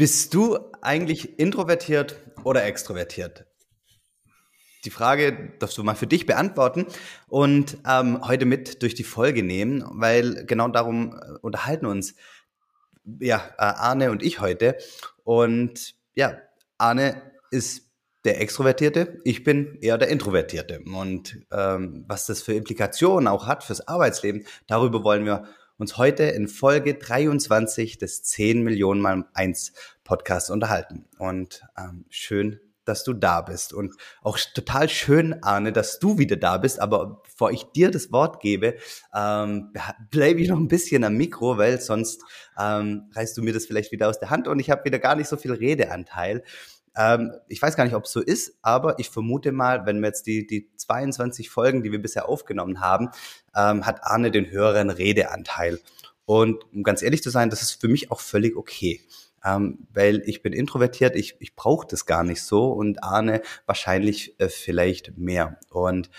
[0.00, 3.44] Bist du eigentlich introvertiert oder extrovertiert?
[4.86, 6.86] Die Frage darfst du mal für dich beantworten
[7.28, 12.14] und ähm, heute mit durch die Folge nehmen, weil genau darum äh, unterhalten uns
[13.20, 14.78] ja äh, Arne und ich heute.
[15.22, 16.38] Und ja,
[16.78, 17.20] Arne
[17.50, 17.90] ist
[18.24, 20.80] der Extrovertierte, ich bin eher der Introvertierte.
[20.80, 25.46] Und ähm, was das für Implikationen auch hat fürs Arbeitsleben, darüber wollen wir
[25.80, 29.72] uns heute in Folge 23 des 10 Millionen mal 1
[30.04, 31.06] Podcasts unterhalten.
[31.18, 33.72] Und ähm, schön, dass du da bist.
[33.72, 36.80] Und auch total schön, Arne, dass du wieder da bist.
[36.80, 38.76] Aber bevor ich dir das Wort gebe,
[39.14, 39.72] ähm,
[40.10, 42.22] bleibe ich noch ein bisschen am Mikro, weil sonst
[42.58, 45.16] ähm, reißt du mir das vielleicht wieder aus der Hand und ich habe wieder gar
[45.16, 46.42] nicht so viel Redeanteil.
[46.96, 50.08] Ähm, ich weiß gar nicht, ob es so ist, aber ich vermute mal, wenn wir
[50.08, 53.10] jetzt die, die 22 Folgen, die wir bisher aufgenommen haben,
[53.56, 55.80] ähm, hat Arne den höheren Redeanteil.
[56.24, 59.00] Und um ganz ehrlich zu sein, das ist für mich auch völlig okay.
[59.44, 64.38] Ähm, weil ich bin introvertiert, ich, ich brauche das gar nicht so und Arne wahrscheinlich
[64.38, 65.58] äh, vielleicht mehr.
[65.70, 66.10] Und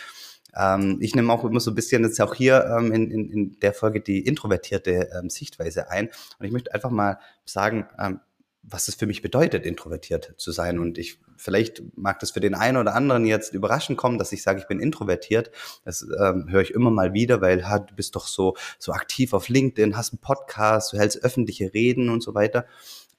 [0.56, 3.60] ähm, ich nehme auch immer so ein bisschen jetzt auch hier ähm, in, in, in
[3.60, 6.10] der Folge die introvertierte ähm, Sichtweise ein.
[6.40, 8.20] Und ich möchte einfach mal sagen, ähm,
[8.64, 10.80] was es für mich bedeutet, introvertiert zu sein.
[10.80, 14.44] Und ich, vielleicht mag das für den einen oder anderen jetzt überraschend kommen, dass ich
[14.44, 15.52] sage, ich bin introvertiert.
[15.84, 19.34] Das ähm, höre ich immer mal wieder, weil ha, du bist doch so, so aktiv
[19.34, 22.66] auf LinkedIn, hast einen Podcast, du hältst öffentliche Reden und so weiter.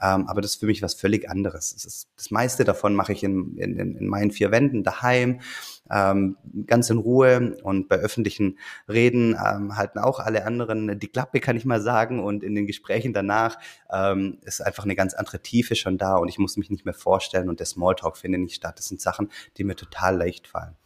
[0.02, 1.74] Ähm, aber das ist für mich was völlig anderes.
[1.74, 5.40] Das, ist, das meiste davon mache ich in, in, in meinen vier Wänden daheim,
[5.90, 6.36] ähm,
[6.66, 8.58] ganz in Ruhe und bei öffentlichen
[8.88, 12.18] Reden ähm, halten auch alle anderen die Klappe, kann ich mal sagen.
[12.18, 13.58] Und in den Gesprächen danach
[13.92, 16.94] ähm, ist einfach eine ganz andere Tiefe schon da und ich muss mich nicht mehr
[16.94, 18.78] vorstellen und der Smalltalk findet nicht statt.
[18.78, 20.76] Das sind Sachen, die mir total leicht fallen.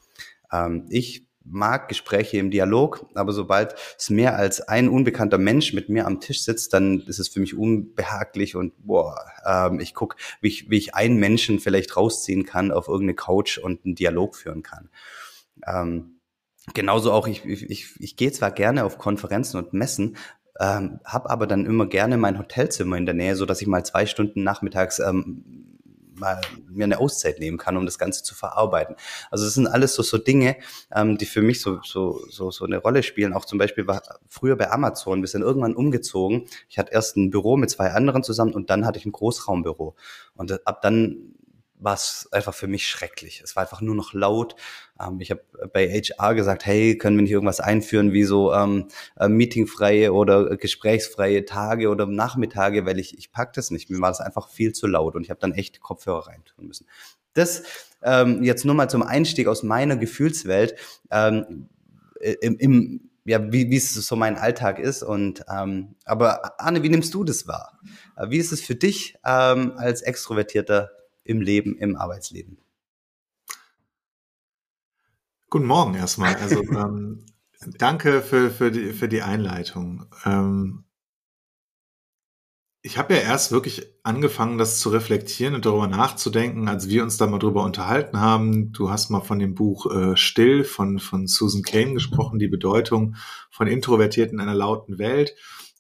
[0.53, 5.89] Ähm, ich mag Gespräche im Dialog, aber sobald es mehr als ein unbekannter Mensch mit
[5.89, 10.17] mir am Tisch sitzt, dann ist es für mich unbehaglich und boah, ähm, ich guck,
[10.41, 14.37] wie ich, wie ich einen Menschen vielleicht rausziehen kann auf irgendeine Couch und einen Dialog
[14.37, 14.91] führen kann.
[15.67, 16.21] Ähm,
[16.75, 20.17] genauso auch, ich, ich, ich, gehe zwar gerne auf Konferenzen und Messen,
[20.59, 23.85] ähm, habe aber dann immer gerne mein Hotelzimmer in der Nähe, so dass ich mal
[23.85, 25.76] zwei Stunden nachmittags ähm,
[26.19, 28.97] mal mir eine Auszeit nehmen kann, um das Ganze zu verarbeiten.
[29.31, 30.57] Also das sind alles so, so Dinge,
[30.95, 33.33] ähm, die für mich so, so, so, so eine Rolle spielen.
[33.33, 36.47] Auch zum Beispiel war früher bei Amazon, wir sind irgendwann umgezogen.
[36.69, 39.95] Ich hatte erst ein Büro mit zwei anderen zusammen und dann hatte ich ein Großraumbüro.
[40.35, 41.35] Und ab dann
[41.79, 43.43] war es einfach für mich schrecklich.
[43.45, 44.57] Es war einfach nur noch laut.
[45.01, 45.43] Ähm, ich habe
[45.73, 48.89] bei HR gesagt, hey, können wir nicht irgendwas einführen wie so ähm,
[49.19, 53.91] äh, meetingfreie oder gesprächsfreie Tage oder Nachmittage, weil ich, ich pack das nicht.
[53.91, 56.87] Mir war das einfach viel zu laut und ich habe dann echt Kopfhörer reintun müssen.
[57.35, 57.63] Das
[58.03, 60.77] ähm, jetzt nur mal zum Einstieg aus meiner Gefühlswelt.
[61.11, 61.69] Ähm,
[62.41, 65.03] im, im ja, wie, wie es so mein Alltag ist.
[65.03, 67.79] Und ähm, aber Anne, wie nimmst du das wahr?
[68.17, 70.91] Äh, wie ist es für dich ähm, als Extrovertierter
[71.27, 72.59] im Leben, im Arbeitsleben.
[75.49, 76.35] Guten Morgen erstmal.
[76.37, 77.25] Also ähm,
[77.79, 80.07] danke für, für, die, für die Einleitung.
[80.25, 80.85] Ähm,
[82.87, 87.17] ich habe ja erst wirklich angefangen, das zu reflektieren und darüber nachzudenken, als wir uns
[87.17, 88.73] da mal drüber unterhalten haben.
[88.73, 93.17] Du hast mal von dem Buch äh, Still von, von Susan Kane gesprochen, die Bedeutung
[93.51, 95.35] von Introvertierten in einer lauten Welt.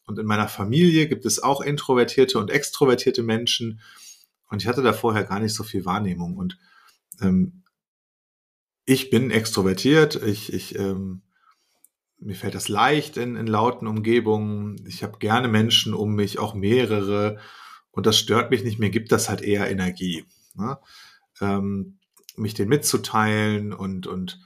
[0.05, 3.81] Und in meiner Familie gibt es auch introvertierte und extrovertierte Menschen.
[4.49, 6.37] Und ich hatte da vorher gar nicht so viel Wahrnehmung.
[6.37, 6.59] Und
[7.21, 7.63] ähm,
[8.85, 11.23] ich bin extrovertiert, ich, ich ähm,
[12.19, 14.83] mir fällt das leicht in, in lauten Umgebungen.
[14.87, 17.39] Ich habe gerne Menschen um mich, auch mehrere.
[17.91, 18.79] Und das stört mich nicht.
[18.79, 20.25] Mir gibt das halt eher Energie.
[20.55, 20.79] Ne?
[21.41, 21.99] Ähm,
[22.37, 24.41] mich den mitzuteilen und, und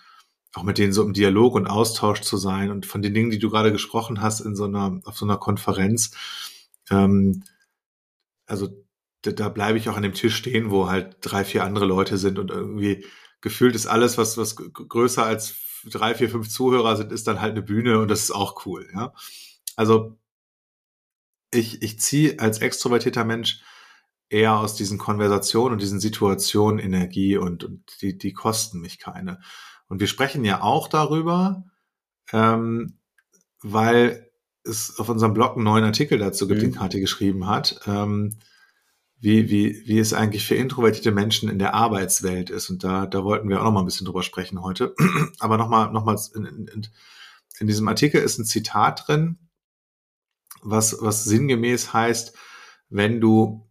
[0.55, 3.39] auch mit denen so im Dialog und Austausch zu sein und von den Dingen, die
[3.39, 6.11] du gerade gesprochen hast in so einer, auf so einer Konferenz.
[6.91, 7.45] Ähm,
[8.47, 8.69] also
[9.23, 12.19] da, da bleibe ich auch an dem Tisch stehen, wo halt drei, vier andere Leute
[12.19, 13.05] sind und irgendwie
[13.41, 15.55] gefühlt ist alles, was, was größer als
[15.85, 18.89] drei, vier, fünf Zuhörer sind, ist dann halt eine Bühne und das ist auch cool,
[18.95, 19.15] ja.
[19.77, 20.19] Also
[21.53, 23.63] ich, ich ziehe als extrovertierter Mensch
[24.29, 29.41] eher aus diesen Konversationen und diesen Situationen Energie und, und die, die kosten mich keine.
[29.89, 31.65] Und wir sprechen ja auch darüber,
[32.33, 32.99] ähm,
[33.61, 34.31] weil
[34.63, 36.67] es auf unserem Blog einen neuen Artikel dazu gibt, mhm.
[36.67, 37.81] den Kathi geschrieben hat.
[37.87, 38.37] Ähm,
[39.21, 42.71] wie, wie, wie es eigentlich für introvertierte Menschen in der Arbeitswelt ist.
[42.71, 44.95] Und da, da wollten wir auch noch mal ein bisschen drüber sprechen heute.
[45.39, 46.87] Aber nochmal, nochmals in, in,
[47.59, 49.39] in diesem Artikel ist ein Zitat drin,
[50.63, 52.35] was, was sinngemäß heißt,
[52.89, 53.69] wenn du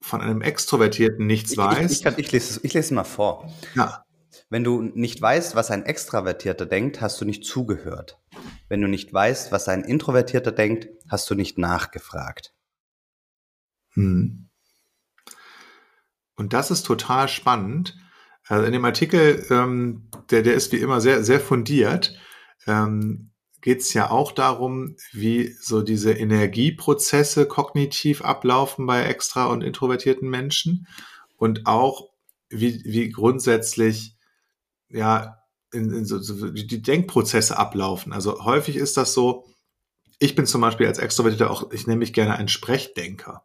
[0.00, 1.92] von einem Extrovertierten nichts ich, weißt.
[1.92, 3.50] Ich, ich, kann, ich, lese, ich lese es mal vor.
[3.76, 4.04] Ja.
[4.50, 8.20] Wenn du nicht weißt, was ein Extravertierter denkt, hast du nicht zugehört.
[8.68, 12.52] Wenn du nicht weißt, was ein Introvertierter denkt, hast du nicht nachgefragt.
[13.94, 14.43] Hm.
[16.36, 17.96] Und das ist total spannend.
[18.46, 22.16] Also in dem Artikel, ähm, der, der ist wie immer sehr, sehr fundiert,
[22.66, 29.62] ähm, geht es ja auch darum, wie so diese Energieprozesse kognitiv ablaufen bei extra und
[29.62, 30.86] introvertierten Menschen
[31.38, 32.10] und auch
[32.50, 34.16] wie, wie grundsätzlich
[34.90, 35.38] ja
[35.72, 38.12] in, in so, so die Denkprozesse ablaufen.
[38.12, 39.46] Also häufig ist das so,
[40.18, 43.44] ich bin zum Beispiel als Extrovertierter auch, ich nenne mich gerne ein Sprechdenker.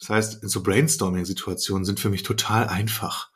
[0.00, 3.30] Das heißt, so Brainstorming-Situationen sind für mich total einfach.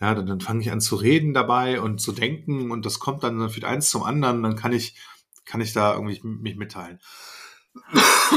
[0.00, 3.22] Ja, dann, dann fange ich an zu reden dabei und zu denken und das kommt
[3.22, 4.96] dann für eins zum anderen, dann kann ich,
[5.44, 6.98] kann ich da irgendwie mich mitteilen.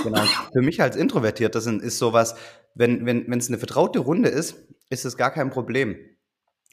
[0.03, 0.23] Genau.
[0.53, 2.35] Für mich als Introvertierter sind, ist sowas,
[2.73, 4.57] wenn wenn wenn, es eine vertraute Runde ist,
[4.89, 5.97] ist es gar kein Problem.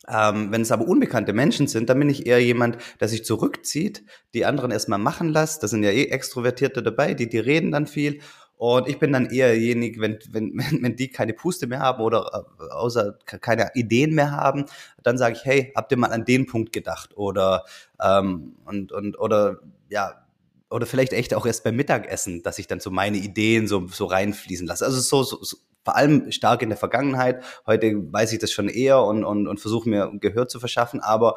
[0.08, 4.04] Ähm, wenn es aber unbekannte Menschen sind, dann bin ich eher jemand, der sich zurückzieht,
[4.34, 5.62] die anderen erstmal machen lässt.
[5.62, 8.20] Da sind ja eh Extrovertierte dabei, die, die reden dann viel.
[8.62, 12.46] Und ich bin dann eher derjenige, wenn, wenn, wenn die keine Puste mehr haben oder
[12.60, 14.66] äh, außer keine Ideen mehr haben,
[15.02, 17.16] dann sage ich, hey, habt ihr mal an den Punkt gedacht?
[17.16, 17.64] Oder
[18.00, 19.58] ähm, und, und oder
[19.90, 20.24] ja,
[20.70, 24.04] oder vielleicht echt auch erst beim Mittagessen, dass ich dann so meine Ideen so, so
[24.04, 24.84] reinfließen lasse.
[24.84, 27.42] Also so, so, so vor allem stark in der Vergangenheit.
[27.66, 31.34] Heute weiß ich das schon eher und, und, und versuche mir Gehör zu verschaffen, aber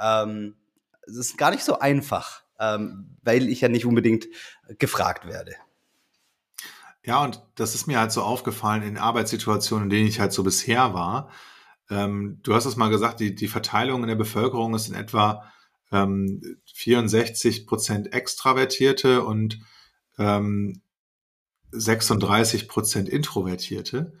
[0.00, 0.56] ähm,
[1.06, 4.26] es ist gar nicht so einfach, ähm, weil ich ja nicht unbedingt
[4.76, 5.54] gefragt werde.
[7.04, 10.42] Ja, und das ist mir halt so aufgefallen in Arbeitssituationen, in denen ich halt so
[10.42, 11.30] bisher war.
[11.90, 15.44] Ähm, du hast es mal gesagt, die, die Verteilung in der Bevölkerung ist in etwa
[15.92, 16.40] ähm,
[16.72, 19.58] 64 Prozent Extravertierte und
[20.18, 20.80] ähm,
[21.72, 24.14] 36 Prozent Introvertierte.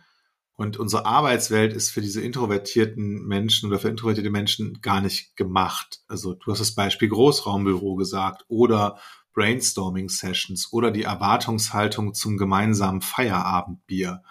[0.56, 6.00] Und unsere Arbeitswelt ist für diese introvertierten Menschen oder für introvertierte Menschen gar nicht gemacht.
[6.06, 8.98] Also du hast das Beispiel Großraumbüro gesagt oder
[9.34, 14.22] Brainstorming-Sessions oder die Erwartungshaltung zum gemeinsamen Feierabendbier.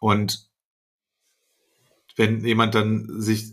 [0.00, 0.50] Und
[2.16, 3.52] wenn jemand dann sich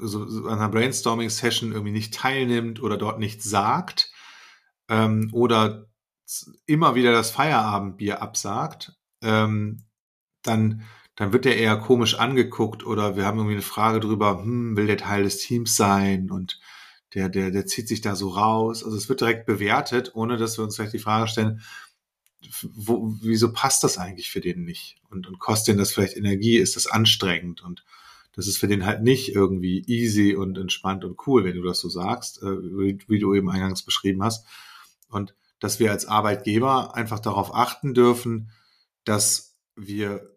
[0.00, 4.10] so, an einer Brainstorming-Session irgendwie nicht teilnimmt oder dort nichts sagt
[4.88, 5.86] ähm, oder
[6.66, 9.84] immer wieder das Feierabendbier absagt, ähm,
[10.42, 10.82] dann,
[11.16, 14.86] dann wird er eher komisch angeguckt oder wir haben irgendwie eine Frage drüber, hm, will
[14.86, 16.60] der Teil des Teams sein und
[17.14, 18.84] der, der, der zieht sich da so raus.
[18.84, 21.60] Also es wird direkt bewertet, ohne dass wir uns vielleicht die Frage stellen,
[22.74, 24.96] wo, wieso passt das eigentlich für den nicht?
[25.10, 26.56] Und, und kostet den das vielleicht Energie?
[26.56, 27.62] Ist das anstrengend?
[27.62, 27.84] Und
[28.32, 31.80] das ist für den halt nicht irgendwie easy und entspannt und cool, wenn du das
[31.80, 34.46] so sagst, äh, wie, wie, du eben eingangs beschrieben hast.
[35.08, 38.50] Und dass wir als Arbeitgeber einfach darauf achten dürfen,
[39.04, 40.36] dass wir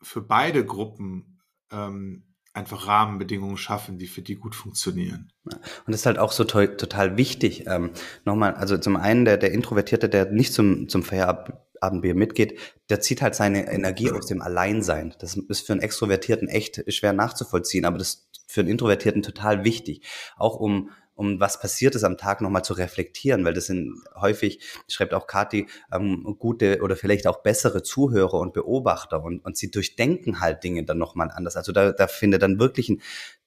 [0.00, 1.40] für beide Gruppen
[1.70, 5.32] ähm, einfach Rahmenbedingungen schaffen, die für die gut funktionieren.
[5.44, 7.66] Und das ist halt auch so to total wichtig.
[7.66, 7.92] Ähm,
[8.24, 12.58] nochmal, also zum einen der, der Introvertierte, der nicht zum, zum Feierabendbier mitgeht,
[12.90, 15.14] der zieht halt seine Energie aus dem Alleinsein.
[15.18, 19.64] Das ist für einen Extrovertierten echt schwer nachzuvollziehen, aber das ist für einen Introvertierten total
[19.64, 20.06] wichtig.
[20.36, 24.60] Auch um um was passiert ist am Tag nochmal zu reflektieren, weil das sind häufig,
[24.88, 29.70] schreibt auch Kathi, ähm, gute oder vielleicht auch bessere Zuhörer und Beobachter und, und sie
[29.70, 31.56] durchdenken halt Dinge dann nochmal anders.
[31.56, 33.02] Also da, da findet dann wirklich ein,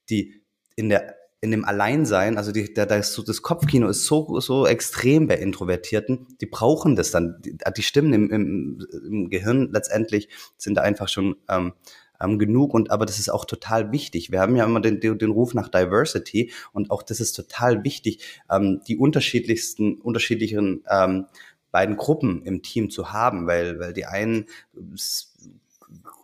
[0.10, 0.42] die
[0.76, 1.16] in der
[1.46, 6.28] in dem Alleinsein, also die, der, das, das Kopfkino ist so, so extrem bei Introvertierten,
[6.42, 7.40] die brauchen das dann.
[7.46, 11.74] Die, die Stimmen im, im, im Gehirn letztendlich sind da einfach schon ähm,
[12.22, 14.32] ähm, genug und aber das ist auch total wichtig.
[14.32, 18.42] Wir haben ja immer den, den Ruf nach Diversity und auch das ist total wichtig,
[18.50, 21.26] ähm, die unterschiedlichsten, unterschiedlichen ähm,
[21.72, 24.46] beiden Gruppen im Team zu haben, weil, weil die einen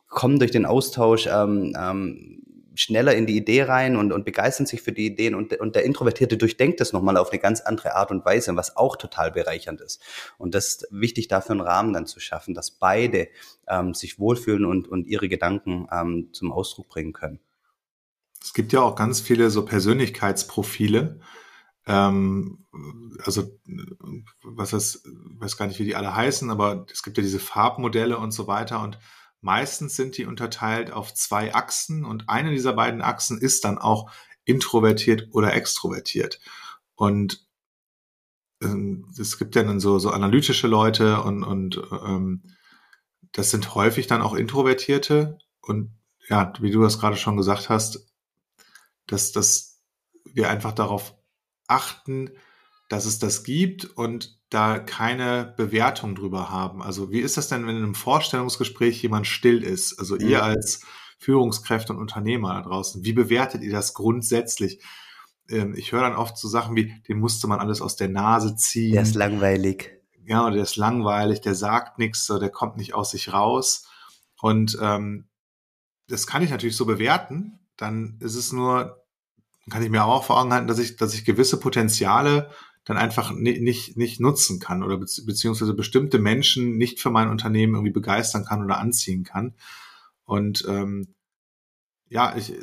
[0.08, 2.31] kommen durch den Austausch ähm, ähm,
[2.82, 5.84] schneller in die Idee rein und, und begeistern sich für die Ideen und, und der
[5.84, 9.82] Introvertierte durchdenkt das nochmal auf eine ganz andere Art und Weise, was auch total bereichernd
[9.82, 10.02] ist.
[10.38, 13.30] Und das ist wichtig, dafür einen Rahmen dann zu schaffen, dass beide
[13.68, 17.40] ähm, sich wohlfühlen und, und ihre Gedanken ähm, zum Ausdruck bringen können.
[18.44, 21.20] Es gibt ja auch ganz viele so Persönlichkeitsprofile.
[21.88, 22.66] Ähm,
[23.24, 23.60] also,
[24.44, 28.18] was das, weiß gar nicht, wie die alle heißen, aber es gibt ja diese Farbmodelle
[28.18, 28.98] und so weiter und
[29.42, 34.12] Meistens sind die unterteilt auf zwei Achsen und eine dieser beiden Achsen ist dann auch
[34.46, 36.40] introvertiert oder extrovertiert.
[36.96, 37.48] Und
[38.62, 42.44] ähm, es gibt ja dann so, so analytische Leute und, und ähm,
[43.32, 45.40] das sind häufig dann auch Introvertierte.
[45.62, 45.98] Und
[46.30, 48.08] ja, wie du das gerade schon gesagt hast,
[49.08, 49.82] dass, dass
[50.24, 51.16] wir einfach darauf
[51.68, 52.32] achten,
[52.92, 56.84] dass es das gibt und da keine Bewertung drüber haben.
[56.84, 59.98] Also wie ist das denn, wenn in einem Vorstellungsgespräch jemand still ist?
[59.98, 60.28] Also mhm.
[60.28, 60.82] ihr als
[61.18, 64.84] Führungskräfte und Unternehmer da draußen, wie bewertet ihr das grundsätzlich?
[65.50, 68.58] Ähm, ich höre dann oft so Sachen wie, den musste man alles aus der Nase
[68.58, 68.92] ziehen.
[68.92, 69.98] Der ist langweilig.
[70.26, 73.88] Ja, oder der ist langweilig, der sagt nichts, der kommt nicht aus sich raus.
[74.42, 75.30] Und ähm,
[76.10, 79.02] das kann ich natürlich so bewerten, dann ist es nur,
[79.70, 82.52] kann ich mir auch vor Augen halten, dass ich, dass ich gewisse Potenziale
[82.86, 87.94] dann einfach nicht, nicht, nutzen kann oder beziehungsweise bestimmte Menschen nicht für mein Unternehmen irgendwie
[87.94, 89.56] begeistern kann oder anziehen kann.
[90.26, 91.14] Und ähm,
[92.10, 92.54] ja, ich,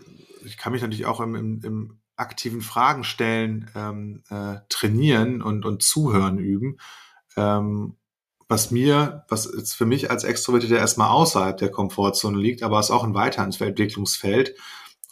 [0.44, 5.64] ich kann mich natürlich auch im, im, im aktiven Fragen stellen, ähm, äh, trainieren und,
[5.64, 6.78] und zuhören üben.
[7.36, 7.96] Ähm,
[8.48, 12.90] was mir, was jetzt für mich als Extrovertierter erstmal außerhalb der Komfortzone liegt, aber es
[12.90, 14.54] auch ein Weiterentwicklungsfeld.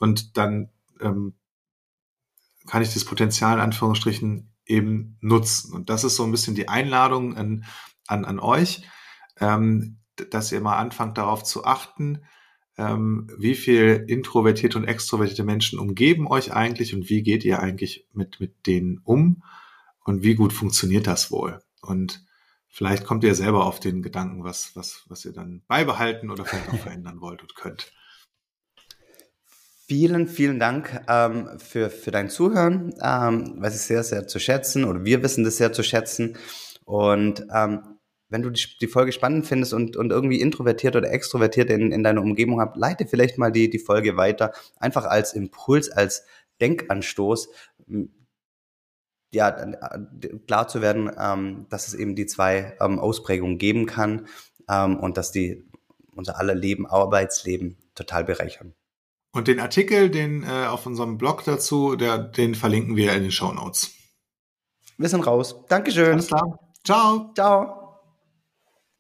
[0.01, 0.71] Und dann
[1.01, 1.35] ähm,
[2.67, 5.73] kann ich das Potenzial in Anführungsstrichen eben nutzen.
[5.73, 7.65] Und das ist so ein bisschen die Einladung an,
[8.07, 8.83] an, an euch,
[9.41, 9.99] ähm,
[10.31, 12.23] dass ihr mal anfangt darauf zu achten,
[12.79, 18.07] ähm, wie viel introvertierte und extrovertierte Menschen umgeben euch eigentlich und wie geht ihr eigentlich
[18.13, 19.43] mit, mit denen um
[20.05, 21.61] und wie gut funktioniert das wohl?
[21.81, 22.25] Und
[22.69, 26.69] vielleicht kommt ihr selber auf den Gedanken, was, was, was ihr dann beibehalten oder vielleicht
[26.69, 27.93] auch verändern wollt und könnt.
[29.89, 34.85] Vielen, vielen Dank ähm, für, für dein Zuhören, ähm, weiß ich sehr, sehr zu schätzen
[34.85, 36.37] oder wir wissen das sehr zu schätzen.
[36.85, 37.97] Und ähm,
[38.29, 42.03] wenn du die, die Folge spannend findest und, und irgendwie introvertiert oder extrovertiert in, in
[42.03, 46.25] deiner Umgebung habt, leite vielleicht mal die, die Folge weiter, einfach als Impuls, als
[46.61, 47.49] Denkanstoß,
[49.33, 54.27] ja, äh, klar zu werden, ähm, dass es eben die zwei ähm, Ausprägungen geben kann
[54.69, 55.71] ähm, und dass die
[56.13, 58.75] unser aller Leben, Arbeitsleben total bereichern.
[59.37, 63.31] Und den Artikel, den äh, auf unserem Blog dazu, der, den verlinken wir in den
[63.31, 63.93] Show Notes.
[64.97, 65.55] Wir sind raus.
[65.69, 66.13] Dankeschön.
[66.13, 66.59] Alles klar.
[66.83, 67.33] Ciao.
[67.35, 67.86] Ciao.